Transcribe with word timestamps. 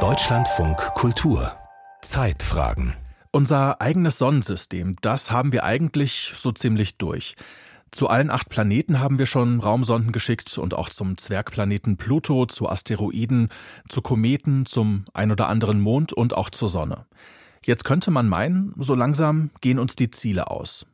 Deutschlandfunk 0.00 0.76
Kultur 0.92 1.50
Zeitfragen 2.02 2.92
unser 3.32 3.80
eigenes 3.80 4.18
Sonnensystem, 4.18 4.96
das 5.00 5.30
haben 5.30 5.50
wir 5.50 5.64
eigentlich 5.64 6.34
so 6.34 6.52
ziemlich 6.52 6.98
durch. 6.98 7.36
Zu 7.92 8.08
allen 8.08 8.30
acht 8.30 8.50
Planeten 8.50 9.00
haben 9.00 9.18
wir 9.18 9.24
schon 9.24 9.60
Raumsonden 9.60 10.12
geschickt 10.12 10.58
und 10.58 10.74
auch 10.74 10.90
zum 10.90 11.16
Zwergplaneten 11.16 11.96
Pluto, 11.96 12.44
zu 12.44 12.68
Asteroiden, 12.68 13.48
zu 13.88 14.02
Kometen, 14.02 14.66
zum 14.66 15.06
ein 15.14 15.32
oder 15.32 15.48
anderen 15.48 15.80
Mond 15.80 16.12
und 16.12 16.36
auch 16.36 16.50
zur 16.50 16.68
Sonne. 16.68 17.06
Jetzt 17.64 17.84
könnte 17.84 18.10
man 18.10 18.28
meinen, 18.28 18.74
so 18.76 18.94
langsam 18.94 19.48
gehen 19.62 19.78
uns 19.78 19.96
die 19.96 20.10
Ziele 20.10 20.50
aus. 20.50 20.84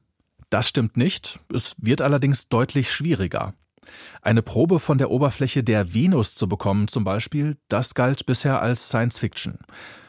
Das 0.50 0.68
stimmt 0.68 0.96
nicht, 0.96 1.40
es 1.52 1.74
wird 1.78 2.00
allerdings 2.00 2.48
deutlich 2.48 2.92
schwieriger. 2.92 3.54
Eine 4.20 4.42
Probe 4.42 4.78
von 4.78 4.98
der 4.98 5.10
Oberfläche 5.10 5.64
der 5.64 5.94
Venus 5.94 6.34
zu 6.34 6.48
bekommen 6.48 6.88
zum 6.88 7.04
Beispiel, 7.04 7.56
das 7.68 7.94
galt 7.94 8.26
bisher 8.26 8.60
als 8.60 8.88
Science 8.88 9.18
Fiction. 9.18 9.58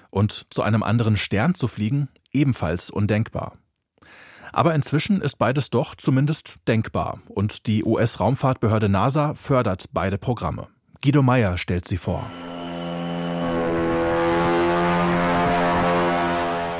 Und 0.09 0.45
zu 0.49 0.61
einem 0.61 0.83
anderen 0.83 1.17
Stern 1.17 1.55
zu 1.55 1.67
fliegen, 1.67 2.09
ebenfalls 2.31 2.89
undenkbar. 2.89 3.57
Aber 4.51 4.75
inzwischen 4.75 5.19
ist 5.19 5.37
beides 5.37 5.71
doch 5.71 5.95
zumindest 5.95 6.59
denkbar 6.67 7.19
und 7.27 7.65
die 7.65 7.83
US-Raumfahrtbehörde 7.83 8.87
NASA 8.87 9.33
fördert 9.33 9.89
beide 9.93 10.19
Programme. 10.19 10.67
Guido 11.01 11.23
Meyer 11.23 11.57
stellt 11.57 11.87
sie 11.87 11.97
vor. 11.97 12.29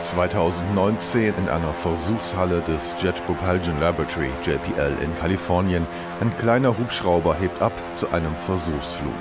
2019 0.03 1.34
in 1.38 1.48
einer 1.48 1.73
Versuchshalle 1.73 2.62
des 2.62 2.93
Jet 3.02 3.16
Propulsion 3.25 3.80
Laboratory 3.80 4.29
JPL 4.43 4.98
in 5.02 5.16
Kalifornien. 5.16 5.88
Ein 6.20 6.35
kleiner 6.38 6.77
Hubschrauber 6.77 7.35
hebt 7.35 7.62
ab 7.62 7.71
zu 7.93 8.09
einem 8.09 8.35
Versuchsflug. 8.35 9.13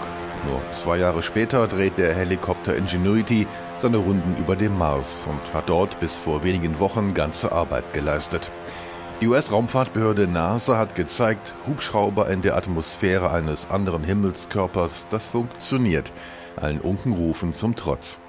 Nur 0.48 0.60
zwei 0.74 0.98
Jahre 0.98 1.22
später 1.22 1.68
dreht 1.68 1.98
der 1.98 2.14
Helikopter 2.14 2.76
Ingenuity 2.76 3.46
seine 3.78 3.98
Runden 3.98 4.36
über 4.38 4.56
dem 4.56 4.76
Mars 4.76 5.28
und 5.30 5.54
hat 5.54 5.68
dort 5.68 6.00
bis 6.00 6.18
vor 6.18 6.42
wenigen 6.42 6.80
Wochen 6.80 7.14
ganze 7.14 7.52
Arbeit 7.52 7.92
geleistet. 7.92 8.50
Die 9.20 9.28
US-Raumfahrtbehörde 9.28 10.26
NASA 10.26 10.78
hat 10.78 10.96
gezeigt, 10.96 11.54
Hubschrauber 11.68 12.28
in 12.28 12.42
der 12.42 12.56
Atmosphäre 12.56 13.30
eines 13.30 13.70
anderen 13.70 14.02
Himmelskörpers, 14.02 15.06
das 15.10 15.28
funktioniert. 15.28 16.12
Allen 16.56 16.80
Unkenrufen 16.80 17.52
zum 17.52 17.76
Trotz. 17.76 18.20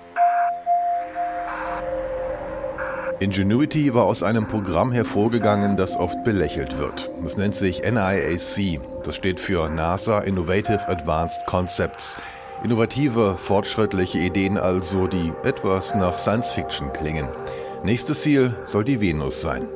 Ingenuity 3.23 3.93
war 3.93 4.03
aus 4.03 4.21
einem 4.21 4.49
Programm 4.49 4.91
hervorgegangen, 4.91 5.77
das 5.77 5.95
oft 5.95 6.25
belächelt 6.25 6.77
wird. 6.77 7.09
Es 7.25 7.37
nennt 7.37 7.55
sich 7.55 7.81
NIAC. 7.81 8.81
Das 9.05 9.15
steht 9.15 9.39
für 9.39 9.69
NASA 9.69 10.19
Innovative 10.19 10.85
Advanced 10.89 11.45
Concepts. 11.45 12.17
Innovative, 12.65 13.37
fortschrittliche 13.37 14.19
Ideen 14.19 14.57
also, 14.57 15.07
die 15.07 15.31
etwas 15.45 15.95
nach 15.95 16.17
Science 16.17 16.51
Fiction 16.51 16.91
klingen. 16.91 17.29
Nächstes 17.85 18.23
Ziel 18.23 18.57
soll 18.65 18.83
die 18.83 18.99
Venus 18.99 19.41
sein. 19.41 19.69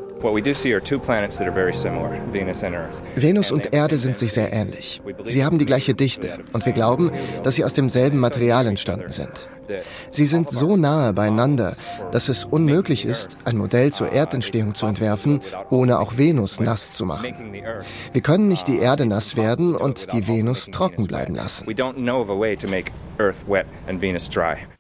Venus 3.16 3.52
und 3.52 3.74
Erde 3.74 3.98
sind 3.98 4.18
sich 4.18 4.34
sehr 4.34 4.52
ähnlich. 4.52 5.02
Sie 5.28 5.46
haben 5.46 5.58
die 5.58 5.66
gleiche 5.66 5.94
Dichte 5.94 6.40
und 6.52 6.66
wir 6.66 6.74
glauben, 6.74 7.12
dass 7.44 7.56
sie 7.56 7.64
aus 7.64 7.72
demselben 7.72 8.20
Material 8.20 8.68
entstanden 8.68 9.12
sind. 9.12 9.48
Sie 10.10 10.26
sind 10.26 10.52
so 10.52 10.78
nahe 10.78 11.14
beieinander, 11.14 11.76
dass 12.12 12.30
es 12.30 12.46
unmöglich 12.46 13.06
ist, 13.06 13.38
ein 13.46 13.58
Modell 13.58 13.92
zur 13.92 14.12
Erdentstehung 14.12 14.76
zu 14.76 14.86
entwerfen, 14.86 15.42
ohne 15.70 16.00
auch 16.00 16.18
Venus 16.18 16.60
nass 16.60 16.92
zu 16.92 17.06
machen. 17.06 17.54
Wir 18.14 18.22
können 18.22 18.48
nicht 18.48 18.68
die 18.68 18.80
Erde 18.80 19.06
nass 19.06 19.36
werden 19.36 19.76
und 19.76 20.14
die 20.14 20.28
Venus 20.28 20.68
trocken 20.68 21.08
bleiben 21.08 21.36
lassen. 21.36 21.68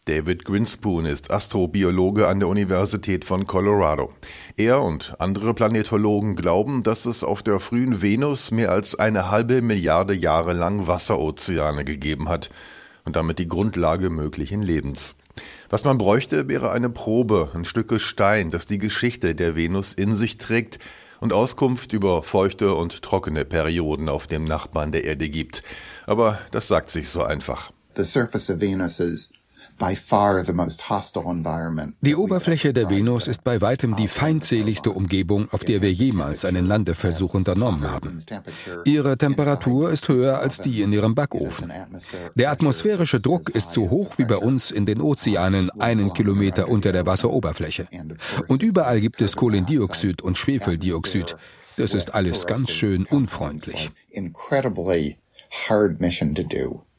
David 0.05 0.45
Grinspoon 0.45 1.05
ist 1.05 1.31
Astrobiologe 1.31 2.27
an 2.27 2.39
der 2.39 2.47
Universität 2.47 3.25
von 3.25 3.47
Colorado. 3.47 4.11
Er 4.55 4.83
und 4.83 5.15
andere 5.19 5.53
Planetologen 5.53 6.35
glauben, 6.35 6.83
dass 6.83 7.05
es 7.05 7.23
auf 7.23 7.41
der 7.41 7.59
frühen 7.59 8.01
Venus 8.01 8.51
mehr 8.51 8.71
als 8.71 8.93
eine 8.93 9.31
halbe 9.31 9.61
Milliarde 9.61 10.13
Jahre 10.13 10.53
lang 10.53 10.87
Wasserozeane 10.87 11.83
gegeben 11.83 12.29
hat 12.29 12.51
und 13.07 13.15
damit 13.15 13.39
die 13.39 13.47
Grundlage 13.47 14.09
möglichen 14.09 14.61
Lebens. 14.61 15.15
Was 15.69 15.85
man 15.85 15.97
bräuchte, 15.97 16.49
wäre 16.49 16.71
eine 16.71 16.89
Probe, 16.89 17.51
ein 17.55 17.63
Stück 17.63 17.87
Gestein, 17.87 18.51
das 18.51 18.65
die 18.65 18.79
Geschichte 18.79 19.33
der 19.33 19.55
Venus 19.55 19.93
in 19.93 20.13
sich 20.13 20.37
trägt 20.37 20.79
und 21.21 21.31
Auskunft 21.31 21.93
über 21.93 22.21
feuchte 22.21 22.75
und 22.75 23.01
trockene 23.01 23.45
Perioden 23.45 24.09
auf 24.09 24.27
dem 24.27 24.43
Nachbarn 24.43 24.91
der 24.91 25.05
Erde 25.05 25.29
gibt. 25.29 25.63
Aber 26.05 26.37
das 26.51 26.67
sagt 26.67 26.91
sich 26.91 27.07
so 27.07 27.23
einfach. 27.23 27.71
The 27.95 28.03
surface 28.03 28.49
of 28.49 28.59
Venus 28.59 28.99
is 28.99 29.31
die 32.01 32.15
Oberfläche 32.15 32.73
der 32.73 32.89
Venus 32.89 33.27
ist 33.27 33.43
bei 33.43 33.61
weitem 33.61 33.95
die 33.95 34.07
feindseligste 34.07 34.91
Umgebung, 34.91 35.47
auf 35.51 35.63
der 35.63 35.81
wir 35.81 35.91
jemals 35.91 36.45
einen 36.45 36.65
Landeversuch 36.65 37.33
unternommen 37.33 37.89
haben. 37.89 38.23
Ihre 38.85 39.17
Temperatur 39.17 39.91
ist 39.91 40.07
höher 40.07 40.39
als 40.39 40.59
die 40.59 40.81
in 40.81 40.91
ihrem 40.93 41.15
Backofen. 41.15 41.71
Der 42.35 42.51
atmosphärische 42.51 43.19
Druck 43.19 43.49
ist 43.49 43.73
so 43.73 43.89
hoch 43.89 44.17
wie 44.17 44.25
bei 44.25 44.37
uns 44.37 44.71
in 44.71 44.85
den 44.85 45.01
Ozeanen 45.01 45.69
einen 45.79 46.13
Kilometer 46.13 46.69
unter 46.69 46.91
der 46.91 47.05
Wasseroberfläche. 47.05 47.87
Und 48.47 48.63
überall 48.63 49.01
gibt 49.01 49.21
es 49.21 49.35
Kohlendioxid 49.35 50.21
und 50.21 50.37
Schwefeldioxid. 50.37 51.35
Das 51.77 51.93
ist 51.93 52.15
alles 52.15 52.47
ganz 52.47 52.71
schön 52.71 53.05
unfreundlich. 53.05 53.91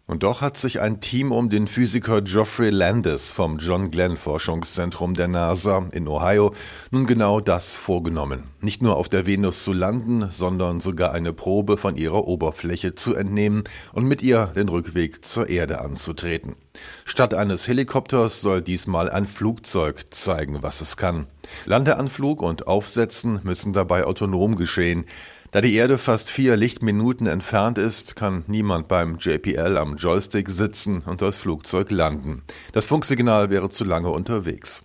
Und 0.09 0.23
doch 0.23 0.41
hat 0.41 0.57
sich 0.57 0.81
ein 0.81 1.01
Team 1.03 1.33
um 1.33 1.51
den 1.51 1.69
Physiker 1.69 2.23
Geoffrey 2.23 2.71
Landis 2.71 3.35
vom 3.35 3.59
John 3.59 3.91
Glenn 3.91 4.17
Forschungszentrum 4.17 5.13
der 5.13 5.29
NASA 5.29 5.87
in 5.93 6.09
Ohio 6.09 6.55
nun 6.91 7.07
genau 7.07 7.41
das 7.41 7.77
vorgenommen. 7.77 8.45
Nicht 8.63 8.81
nur 8.81 8.97
auf 8.97 9.11
der 9.11 9.27
Venus 9.27 9.65
zu 9.65 9.75
landen, 9.75 10.31
sondern 10.31 10.81
sogar 10.81 11.13
eine 11.13 11.35
Probe 11.35 11.77
von 11.77 11.95
ihrer 11.95 12.27
Oberfläche 12.27 12.95
zu 12.95 13.15
entnehmen 13.15 13.65
und 13.93 14.07
mit 14.07 14.23
ihr 14.23 14.47
den 14.47 14.71
Rückweg 14.71 15.27
zur 15.27 15.51
Erde 15.51 15.83
anzutreten. 15.83 16.57
Statt 17.05 17.35
eines 17.35 17.69
Helikopters 17.69 18.41
soll 18.41 18.63
diesmal 18.63 19.11
ein 19.11 19.27
Flugzeug 19.27 20.07
zeigen, 20.15 20.63
was 20.63 20.81
es 20.81 20.97
kann. 20.97 21.27
Landeanflug 21.67 22.41
und 22.41 22.67
Aufsetzen 22.67 23.41
müssen 23.43 23.75
dabei 23.75 24.05
autonom 24.05 24.57
geschehen. 24.57 25.05
Da 25.51 25.63
die 25.63 25.75
Erde 25.75 25.97
fast 25.97 26.31
vier 26.31 26.57
Lichtminuten 26.57 27.27
entfernt 27.27 27.79
ist, 27.79 28.17
kann 28.17 28.45
niemand 28.49 28.87
beim 28.87 29.17
JPL 29.17 29.79
am 29.79 29.97
Joystick 29.97 30.51
sitzen 30.51 31.01
und 31.07 31.23
das 31.23 31.39
Flugzeug 31.39 31.91
landen. 31.91 32.43
Das 32.73 32.87
Funksignal 32.87 33.49
wäre 33.49 33.71
zu 33.71 33.85
lange 33.85 34.11
unterwegs. 34.11 34.85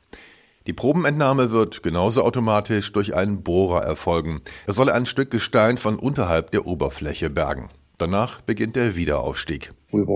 Die 0.66 0.72
Probenentnahme 0.72 1.51
wird 1.51 1.84
genauso 1.84 2.24
automatisch 2.24 2.94
durch 2.94 3.13
einen 3.13 3.44
Bohrer 3.44 3.84
erfolgen. 3.84 4.41
Er 4.66 4.72
soll 4.72 4.90
ein 4.90 5.06
Stück 5.06 5.31
Gestein 5.31 5.78
von 5.78 6.00
unterhalb 6.00 6.51
der 6.51 6.66
Oberfläche 6.66 7.30
bergen. 7.30 7.69
Danach 7.97 8.41
beginnt 8.41 8.75
der 8.75 8.95
Wiederaufstieg. 8.95 9.71
Wir 9.91 10.07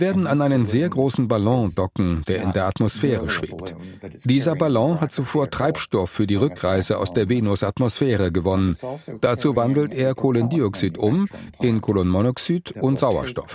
werden 0.00 0.26
an 0.26 0.40
einen 0.40 0.64
sehr 0.64 0.88
großen 0.88 1.28
Ballon 1.28 1.74
docken, 1.74 2.22
der 2.26 2.42
in 2.42 2.52
der 2.52 2.66
Atmosphäre 2.66 3.28
schwebt. 3.28 3.76
Dieser 4.24 4.56
Ballon 4.56 5.00
hat 5.00 5.12
zuvor 5.12 5.50
Treibstoff 5.50 6.08
für 6.08 6.26
die 6.26 6.36
Rückreise 6.36 6.98
aus 6.98 7.12
der 7.12 7.28
Venusatmosphäre 7.28 8.32
gewonnen. 8.32 8.74
Dazu 9.20 9.56
wandelt 9.56 9.92
er 9.92 10.14
Kohlendioxid 10.14 10.96
um 10.96 11.28
in 11.60 11.82
Kohlenmonoxid 11.82 12.72
und 12.80 12.98
Sauerstoff. 12.98 13.54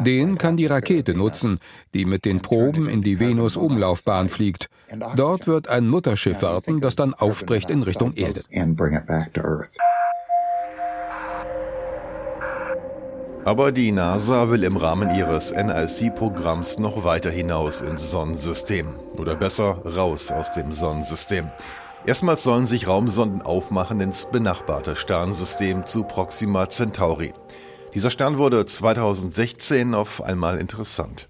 Den 0.00 0.38
kann 0.38 0.56
die 0.56 0.66
Rakete 0.66 1.14
nutzen, 1.14 1.58
die 1.94 2.04
mit 2.04 2.24
den 2.24 2.40
Proben 2.40 2.88
in 2.88 3.02
die 3.02 3.20
Venus-Umlaufbahn 3.20 4.28
fliegt. 4.28 4.68
Dort 5.16 5.46
wird 5.46 5.68
ein 5.68 5.88
Mutterschiff 5.88 6.42
warten, 6.42 6.80
das 6.80 6.96
dann 6.96 7.14
aufbricht 7.14 7.70
in 7.70 7.82
Richtung 7.82 8.14
Erde. 8.14 8.42
Aber 13.44 13.72
die 13.72 13.90
NASA 13.90 14.50
will 14.50 14.62
im 14.62 14.76
Rahmen 14.76 15.16
ihres 15.16 15.52
NIC-Programms 15.52 16.78
noch 16.78 17.02
weiter 17.02 17.30
hinaus 17.30 17.82
ins 17.82 18.08
Sonnensystem. 18.10 18.94
Oder 19.18 19.34
besser, 19.34 19.82
raus 19.84 20.30
aus 20.30 20.52
dem 20.52 20.72
Sonnensystem. 20.72 21.50
Erstmals 22.06 22.44
sollen 22.44 22.66
sich 22.66 22.86
Raumsonden 22.86 23.42
aufmachen 23.42 24.00
ins 24.00 24.26
benachbarte 24.26 24.94
Sternensystem 24.94 25.86
zu 25.86 26.04
Proxima 26.04 26.68
Centauri. 26.68 27.32
Dieser 27.94 28.10
Stern 28.10 28.38
wurde 28.38 28.64
2016 28.64 29.94
auf 29.94 30.22
einmal 30.22 30.58
interessant. 30.58 31.28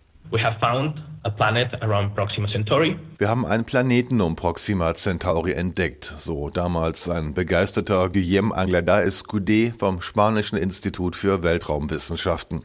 Wir 3.19 3.29
haben 3.29 3.45
einen 3.45 3.65
Planeten 3.65 4.21
um 4.21 4.37
Proxima 4.37 4.95
Centauri 4.95 5.53
entdeckt, 5.55 6.15
so 6.19 6.51
damals 6.51 7.09
ein 7.09 7.35
begeisterter 7.35 8.09
Guillaume 8.09 8.55
Anglada 8.55 8.99
Escudé 8.99 9.77
vom 9.77 10.01
Spanischen 10.01 10.57
Institut 10.57 11.17
für 11.17 11.43
Weltraumwissenschaften. 11.43 12.63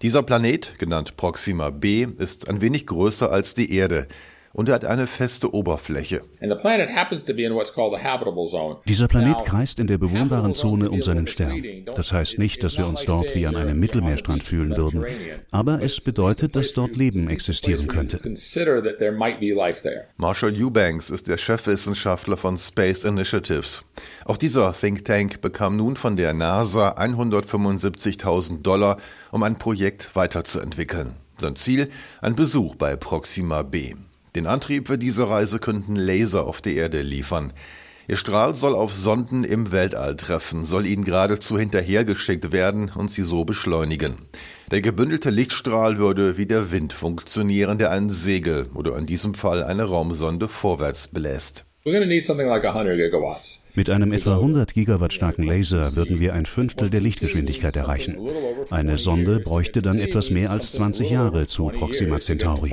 Dieser 0.00 0.22
Planet, 0.22 0.78
genannt 0.78 1.16
Proxima 1.16 1.70
b, 1.70 2.06
ist 2.18 2.48
ein 2.48 2.60
wenig 2.60 2.86
größer 2.86 3.32
als 3.32 3.54
die 3.54 3.74
Erde. 3.74 4.06
Und 4.52 4.68
er 4.68 4.74
hat 4.74 4.84
eine 4.84 5.06
feste 5.06 5.54
Oberfläche. 5.54 6.22
Dieser 6.40 6.56
Planet 9.08 9.44
kreist 9.44 9.78
in 9.78 9.86
der 9.86 9.98
bewohnbaren 9.98 10.54
Zone 10.54 10.90
um 10.90 11.02
seinen 11.02 11.26
Stern. 11.26 11.62
Das 11.94 12.12
heißt 12.12 12.38
nicht, 12.38 12.62
dass 12.64 12.76
wir 12.76 12.86
uns 12.86 13.04
dort 13.04 13.34
wie 13.34 13.46
an 13.46 13.56
einem 13.56 13.78
Mittelmeerstrand 13.78 14.42
fühlen 14.42 14.76
würden, 14.76 15.04
aber 15.50 15.82
es 15.82 16.00
bedeutet, 16.00 16.56
dass 16.56 16.72
dort 16.72 16.96
Leben 16.96 17.28
existieren 17.28 17.86
könnte. 17.86 18.18
Marshall 20.16 20.54
Eubanks 20.56 21.10
ist 21.10 21.28
der 21.28 21.38
Chefwissenschaftler 21.38 22.36
von 22.36 22.58
Space 22.58 23.04
Initiatives. 23.04 23.84
Auch 24.24 24.36
dieser 24.36 24.72
Think 24.72 25.04
Tank 25.04 25.40
bekam 25.40 25.76
nun 25.76 25.96
von 25.96 26.16
der 26.16 26.34
NASA 26.34 26.90
175.000 26.90 28.62
Dollar, 28.62 28.98
um 29.30 29.42
ein 29.42 29.58
Projekt 29.58 30.14
weiterzuentwickeln. 30.14 31.14
Sein 31.38 31.56
Ziel? 31.56 31.88
Ein 32.20 32.36
Besuch 32.36 32.74
bei 32.74 32.96
Proxima 32.96 33.62
b. 33.62 33.94
Den 34.36 34.46
Antrieb 34.46 34.86
für 34.86 34.98
diese 34.98 35.28
Reise 35.28 35.58
könnten 35.58 35.96
Laser 35.96 36.46
auf 36.46 36.60
die 36.60 36.76
Erde 36.76 37.02
liefern. 37.02 37.52
Ihr 38.06 38.16
Strahl 38.16 38.54
soll 38.54 38.74
auf 38.74 38.92
Sonden 38.92 39.44
im 39.44 39.70
Weltall 39.70 40.16
treffen, 40.16 40.64
soll 40.64 40.84
ihnen 40.84 41.04
geradezu 41.04 41.58
hinterhergeschickt 41.58 42.50
werden 42.50 42.90
und 42.94 43.10
sie 43.10 43.22
so 43.22 43.44
beschleunigen. 43.44 44.16
Der 44.70 44.82
gebündelte 44.82 45.30
Lichtstrahl 45.30 45.98
würde 45.98 46.36
wie 46.36 46.46
der 46.46 46.72
Wind 46.72 46.92
funktionieren, 46.92 47.78
der 47.78 47.90
ein 47.90 48.10
Segel 48.10 48.68
oder 48.74 48.96
in 48.96 49.06
diesem 49.06 49.34
Fall 49.34 49.62
eine 49.62 49.84
Raumsonde 49.84 50.48
vorwärts 50.48 51.08
bläst. 51.08 51.64
Mit 51.84 53.90
einem 53.90 54.12
etwa 54.12 54.34
100 54.34 54.74
Gigawatt 54.74 55.12
starken 55.12 55.44
Laser 55.44 55.96
würden 55.96 56.20
wir 56.20 56.34
ein 56.34 56.46
Fünftel 56.46 56.90
der 56.90 57.00
Lichtgeschwindigkeit 57.00 57.76
erreichen. 57.76 58.18
Eine 58.70 58.98
Sonde 58.98 59.40
bräuchte 59.40 59.82
dann 59.82 59.98
etwas 59.98 60.30
mehr 60.30 60.50
als 60.50 60.72
20 60.72 61.10
Jahre 61.10 61.46
zu 61.46 61.68
Proxima 61.68 62.18
Centauri. 62.18 62.70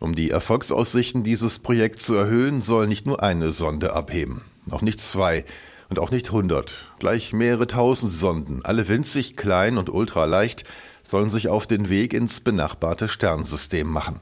Um 0.00 0.14
die 0.14 0.30
Erfolgsaussichten 0.30 1.24
dieses 1.24 1.58
Projekts 1.58 2.04
zu 2.04 2.14
erhöhen, 2.14 2.62
soll 2.62 2.86
nicht 2.86 3.06
nur 3.06 3.22
eine 3.22 3.50
Sonde 3.50 3.94
abheben, 3.94 4.42
auch 4.70 4.82
nicht 4.82 5.00
zwei 5.00 5.44
und 5.88 5.98
auch 5.98 6.10
nicht 6.10 6.32
hundert, 6.32 6.92
gleich 6.98 7.32
mehrere 7.32 7.66
tausend 7.66 8.12
Sonden, 8.12 8.60
alle 8.64 8.88
winzig 8.88 9.36
klein 9.36 9.78
und 9.78 9.88
ultraleicht, 9.90 10.64
sollen 11.02 11.30
sich 11.30 11.48
auf 11.48 11.66
den 11.66 11.88
Weg 11.88 12.12
ins 12.12 12.40
benachbarte 12.40 13.08
Sternsystem 13.08 13.86
machen. 13.86 14.20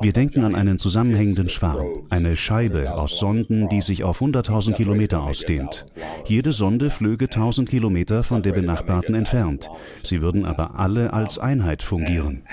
Wir 0.00 0.12
denken 0.14 0.44
an 0.44 0.54
einen 0.54 0.78
zusammenhängenden 0.78 1.50
Schwarm, 1.50 2.06
eine 2.08 2.34
Scheibe 2.38 2.94
aus 2.94 3.18
Sonden, 3.18 3.68
die 3.68 3.82
sich 3.82 4.04
auf 4.04 4.22
100.000 4.22 4.72
Kilometer 4.72 5.22
ausdehnt. 5.22 5.84
Jede 6.24 6.52
Sonde 6.52 6.88
flöge 6.88 7.26
1000 7.26 7.68
Kilometer 7.68 8.22
von 8.22 8.42
der 8.42 8.52
benachbarten 8.52 9.14
entfernt. 9.14 9.68
Sie 10.02 10.22
würden 10.22 10.46
aber 10.46 10.78
alle 10.80 11.12
als 11.12 11.38
Einheit 11.38 11.82
fungieren. 11.82 12.46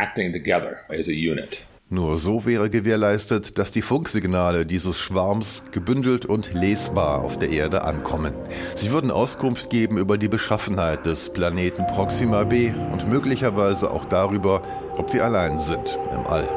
Nur 1.91 2.19
so 2.19 2.45
wäre 2.45 2.69
gewährleistet, 2.69 3.57
dass 3.57 3.71
die 3.71 3.81
Funksignale 3.81 4.67
dieses 4.67 4.99
Schwarms 4.99 5.63
gebündelt 5.71 6.23
und 6.23 6.53
lesbar 6.53 7.23
auf 7.23 7.39
der 7.39 7.49
Erde 7.49 7.83
ankommen. 7.83 8.35
Sie 8.75 8.91
würden 8.91 9.09
Auskunft 9.09 9.71
geben 9.71 9.97
über 9.97 10.19
die 10.19 10.27
Beschaffenheit 10.27 11.07
des 11.07 11.33
Planeten 11.33 11.87
Proxima 11.87 12.43
b 12.43 12.71
und 12.91 13.09
möglicherweise 13.09 13.89
auch 13.89 14.05
darüber, 14.05 14.61
ob 14.97 15.13
wir 15.13 15.25
allein 15.25 15.57
sind 15.57 15.97
im 16.13 16.27
All. 16.27 16.47